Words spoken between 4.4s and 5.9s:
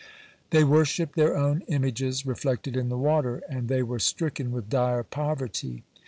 with dire poverty.